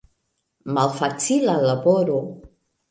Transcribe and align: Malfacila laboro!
Malfacila 0.77 1.55
laboro! 1.67 2.19